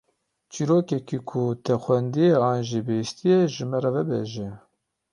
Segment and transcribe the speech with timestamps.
[0.51, 4.47] Çîrokeke ku te xwendiye an jî bihîstiye ji me re vebêje.